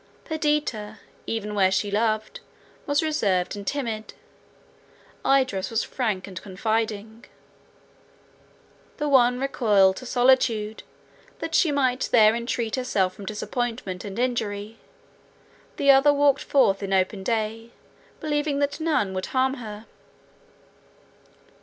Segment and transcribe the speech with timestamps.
[0.25, 0.97] Perdita,
[1.27, 2.39] even where she loved,
[2.87, 4.15] was reserved and timid;
[5.23, 7.25] Idris was frank and confiding.
[8.97, 10.81] The one recoiled to solitude,
[11.37, 14.79] that she might there entrench herself from disappointment and injury;
[15.77, 17.69] the other walked forth in open day,
[18.19, 19.85] believing that none would harm her.